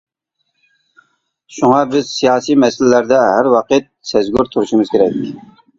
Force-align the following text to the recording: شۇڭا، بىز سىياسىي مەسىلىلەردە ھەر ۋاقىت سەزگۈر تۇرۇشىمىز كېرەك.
شۇڭا، 1.59 1.83
بىز 1.93 2.09
سىياسىي 2.15 2.59
مەسىلىلەردە 2.65 3.21
ھەر 3.27 3.53
ۋاقىت 3.59 3.95
سەزگۈر 4.15 4.55
تۇرۇشىمىز 4.57 4.97
كېرەك. 4.97 5.25